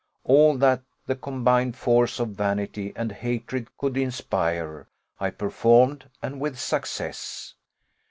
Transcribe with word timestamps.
All 0.23 0.57
that 0.57 0.81
the 1.05 1.15
combined 1.15 1.77
force 1.77 2.19
of 2.19 2.29
vanity 2.29 2.91
and 2.95 3.11
hatred 3.11 3.67
could 3.77 3.95
inspire 3.95 4.87
I 5.19 5.29
performed, 5.29 6.09
and 6.23 6.41
with 6.41 6.59
success. 6.59 7.53